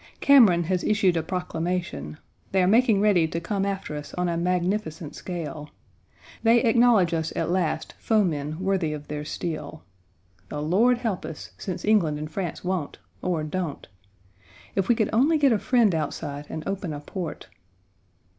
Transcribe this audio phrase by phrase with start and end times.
[0.19, 2.17] Cameron has issued a proclamation.
[2.53, 5.69] They are making ready to come after us on a magnificent scale.
[6.41, 9.83] They acknowledge us at last foemen worthy of their steel.
[10.49, 13.87] The Lord help us, since England and France won't, or don't.
[14.73, 17.49] If we could only get a friend outside and open a port.